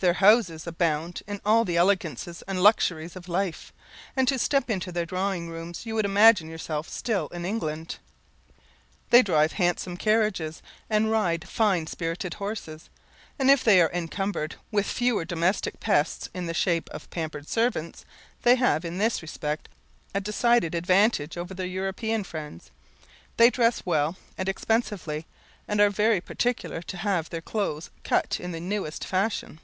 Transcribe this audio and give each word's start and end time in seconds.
Their 0.00 0.12
houses 0.20 0.66
abound 0.66 1.22
in 1.26 1.40
all 1.42 1.64
the 1.64 1.78
elegancies 1.78 2.42
and 2.42 2.62
luxuries 2.62 3.16
of 3.16 3.30
life, 3.30 3.72
and 4.14 4.28
to 4.28 4.38
step 4.38 4.68
into 4.68 4.92
their 4.92 5.06
drawing 5.06 5.48
rooms 5.48 5.86
you 5.86 5.94
would 5.94 6.04
imagine 6.04 6.50
yourself 6.50 6.86
still 6.86 7.28
in 7.28 7.46
England. 7.46 7.96
They 9.08 9.22
drive 9.22 9.52
handsome 9.52 9.96
carriages, 9.96 10.60
and 10.90 11.10
ride 11.10 11.48
fine 11.48 11.86
spirited 11.86 12.34
horses; 12.34 12.90
and 13.38 13.50
if 13.50 13.64
they 13.64 13.80
are 13.80 13.90
encumbered 13.90 14.56
with 14.70 14.84
fewer 14.84 15.24
domestic 15.24 15.80
pests 15.80 16.28
in 16.34 16.44
the 16.44 16.52
shape 16.52 16.90
of 16.90 17.08
pampered 17.08 17.48
servants, 17.48 18.04
they 18.42 18.56
have, 18.56 18.84
in 18.84 18.98
this 18.98 19.22
respect, 19.22 19.66
a 20.14 20.20
decided 20.20 20.74
advantage 20.74 21.38
over 21.38 21.54
their 21.54 21.64
European 21.66 22.22
friends. 22.22 22.70
They 23.38 23.48
dress 23.48 23.86
well 23.86 24.18
and 24.36 24.46
expensively, 24.46 25.24
and 25.66 25.80
are 25.80 25.88
very 25.88 26.20
particular 26.20 26.82
to 26.82 26.98
have 26.98 27.30
their 27.30 27.40
clothes 27.40 27.88
cut 28.04 28.38
in 28.38 28.52
the 28.52 28.60
newest 28.60 29.02
fashion. 29.02 29.58